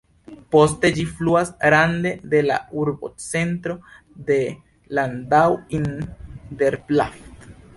Poste 0.53 0.89
ĝi 0.99 1.03
fluas 1.17 1.51
rande 1.73 2.13
de 2.31 2.39
la 2.47 2.57
urbocentro 2.85 3.75
de 4.31 4.41
Landau 5.01 5.61
in 5.81 5.89
der 6.63 6.81
Pfalz. 6.89 7.51